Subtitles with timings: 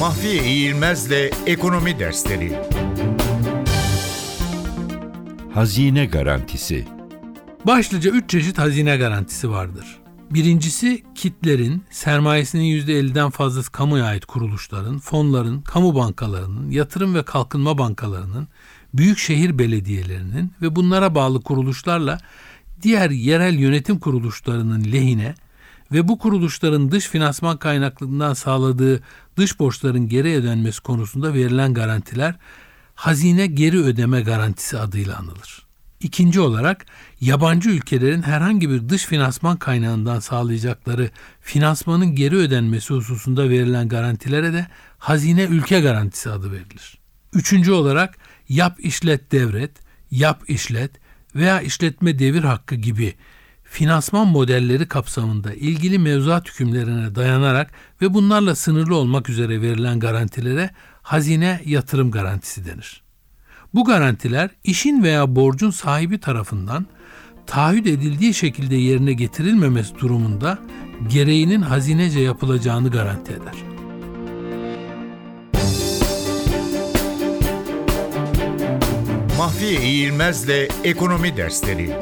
[0.00, 2.58] Mahfiye İğilmez'le Ekonomi Dersleri
[5.54, 6.84] Hazine garantisi.
[7.66, 10.00] Başlıca 3 çeşit hazine garantisi vardır.
[10.30, 18.48] Birincisi kitlerin, sermayesinin %50'den fazlası kamuya ait kuruluşların, fonların, kamu bankalarının, yatırım ve kalkınma bankalarının,
[18.94, 22.18] büyük şehir belediyelerinin ve bunlara bağlı kuruluşlarla
[22.82, 25.34] diğer yerel yönetim kuruluşlarının lehine
[25.92, 29.02] ve bu kuruluşların dış finansman kaynaklarından sağladığı
[29.36, 32.34] dış borçların geri ödenmesi konusunda verilen garantiler
[32.94, 35.66] hazine geri ödeme garantisi adıyla anılır.
[36.00, 36.86] İkinci olarak
[37.20, 44.66] yabancı ülkelerin herhangi bir dış finansman kaynağından sağlayacakları finansmanın geri ödenmesi hususunda verilen garantilere de
[44.98, 46.98] hazine ülke garantisi adı verilir.
[47.32, 48.16] Üçüncü olarak
[48.48, 49.70] yap işlet devret,
[50.10, 50.90] yap işlet
[51.34, 53.14] veya işletme devir hakkı gibi
[53.70, 57.70] finansman modelleri kapsamında ilgili mevzuat hükümlerine dayanarak
[58.02, 60.70] ve bunlarla sınırlı olmak üzere verilen garantilere
[61.02, 63.02] hazine yatırım garantisi denir.
[63.74, 66.86] Bu garantiler işin veya borcun sahibi tarafından
[67.46, 70.58] taahhüt edildiği şekilde yerine getirilmemesi durumunda
[71.08, 73.54] gereğinin hazinece yapılacağını garanti eder.
[79.38, 81.96] Mahfiye İğilmez'le Ekonomi Dersleri